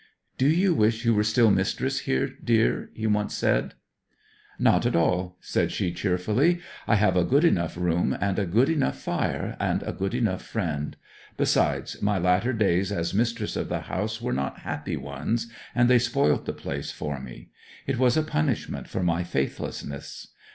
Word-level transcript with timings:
'Do 0.39 0.47
you 0.49 0.73
wish 0.73 1.05
you 1.05 1.13
were 1.13 1.23
still 1.23 1.51
mistress 1.51 1.99
here, 1.99 2.27
dear?' 2.43 2.89
he 2.95 3.05
once 3.05 3.35
said. 3.35 3.75
'Not 4.57 4.83
at 4.87 4.95
all,' 4.95 5.37
said 5.41 5.71
she 5.71 5.93
cheerfully. 5.93 6.59
'I 6.87 6.95
have 6.95 7.15
a 7.15 7.23
good 7.23 7.45
enough 7.45 7.77
room, 7.77 8.17
and 8.19 8.39
a 8.39 8.47
good 8.47 8.67
enough 8.67 8.97
fire, 8.99 9.55
and 9.59 9.83
a 9.83 9.91
good 9.93 10.15
enough 10.15 10.41
friend. 10.43 10.97
Besides, 11.37 12.01
my 12.01 12.17
latter 12.17 12.51
days 12.51 12.91
as 12.91 13.13
mistress 13.13 13.55
of 13.55 13.69
the 13.69 13.81
house 13.81 14.19
were 14.19 14.33
not 14.33 14.61
happy 14.61 14.97
ones, 14.97 15.51
and 15.75 15.87
they 15.87 15.99
spoilt 15.99 16.47
the 16.47 16.53
place 16.53 16.89
for 16.89 17.19
me. 17.19 17.49
It 17.85 17.99
was 17.99 18.17
a 18.17 18.23
punishment 18.23 18.87
for 18.87 19.03
my 19.03 19.21
faithlessness. 19.23 20.29